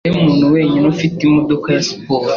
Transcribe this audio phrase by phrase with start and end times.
[0.03, 2.27] Niwowe muntu wenyine ufite imodoka ya siporo.